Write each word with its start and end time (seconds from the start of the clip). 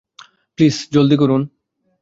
Please 0.57 0.75
জলদি 0.91 1.15
করুন। 1.15 1.41